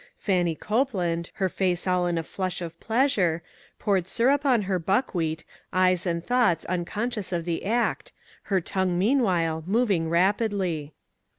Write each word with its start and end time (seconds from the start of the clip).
Fannie 0.17 0.55
Copeland, 0.55 1.29
her 1.35 1.47
face 1.47 1.85
all 1.85 2.07
in 2.07 2.17
a 2.17 2.23
flush 2.23 2.59
of 2.59 2.79
pleasure, 2.79 3.43
poured 3.77 4.07
syrup 4.07 4.47
on 4.47 4.63
her 4.63 4.79
buckwheat, 4.79 5.43
eyes 5.71 6.07
and 6.07 6.25
thoughts 6.25 6.65
unconscious 6.65 7.31
of 7.31 7.45
the 7.45 7.63
act, 7.65 8.11
her 8.45 8.59
tongue 8.59 8.97
meanwhile 8.97 9.63
moving 9.67 10.09
rapidly. 10.09 10.95